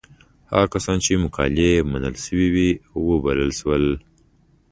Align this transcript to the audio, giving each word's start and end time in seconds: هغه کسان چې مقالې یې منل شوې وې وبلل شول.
هغه 0.51 0.67
کسان 0.73 0.97
چې 1.05 1.21
مقالې 1.23 1.67
یې 1.75 1.81
منل 1.91 2.15
شوې 2.25 2.47
وې 2.55 2.69
وبلل 3.07 3.51
شول. 3.59 3.85